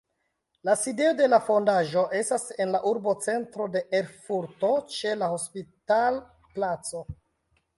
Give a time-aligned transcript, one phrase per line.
[0.67, 7.05] La sidejo de la fondaĵo estas en la urbocentro de Erfurto ĉe la Hospital-placo.